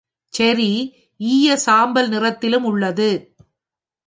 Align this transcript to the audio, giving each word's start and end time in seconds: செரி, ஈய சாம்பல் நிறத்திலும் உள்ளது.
செரி, 0.33 0.71
ஈய 1.19 1.57
சாம்பல் 1.57 2.09
நிறத்திலும் 2.09 2.63
உள்ளது. 2.63 3.09